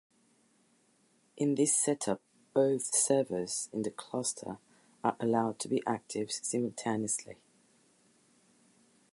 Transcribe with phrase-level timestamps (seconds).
[1.37, 2.21] In this setup,
[2.55, 4.57] both servers in the cluster
[5.03, 7.37] are allowed to be active simultaneously.